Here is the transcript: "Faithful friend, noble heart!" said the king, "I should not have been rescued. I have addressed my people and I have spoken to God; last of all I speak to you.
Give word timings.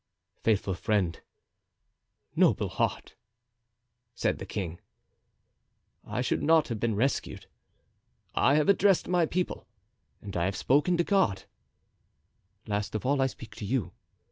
"Faithful 0.41 0.73
friend, 0.73 1.21
noble 2.35 2.69
heart!" 2.69 3.13
said 4.15 4.39
the 4.39 4.47
king, 4.47 4.79
"I 6.03 6.21
should 6.21 6.41
not 6.41 6.69
have 6.69 6.79
been 6.79 6.95
rescued. 6.95 7.45
I 8.33 8.55
have 8.55 8.67
addressed 8.67 9.07
my 9.07 9.27
people 9.27 9.67
and 10.19 10.35
I 10.35 10.45
have 10.45 10.55
spoken 10.57 10.97
to 10.97 11.03
God; 11.03 11.43
last 12.65 12.95
of 12.95 13.05
all 13.05 13.21
I 13.21 13.27
speak 13.27 13.55
to 13.57 13.65
you. 13.65 13.91